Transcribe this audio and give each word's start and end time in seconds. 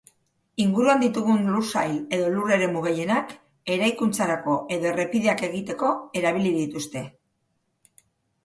Inguruan 0.63 1.01
ditugun 1.03 1.43
lur-sail 1.55 1.93
edo 2.17 2.31
lur-eremu 2.37 2.81
gehienak 2.87 3.35
eraikuntzarako 3.75 4.57
edo 4.77 4.89
errepideak 4.95 5.45
egiteko 5.49 5.93
erabili 6.23 6.55
dituzte. 6.57 7.05